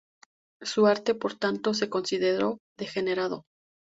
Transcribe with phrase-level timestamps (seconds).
[0.63, 3.43] Su arte, por tanto, se consideró "degenerado".